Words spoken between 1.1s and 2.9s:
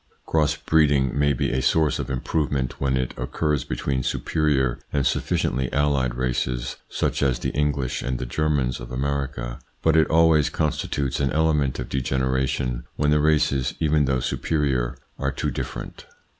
may be a source of improvement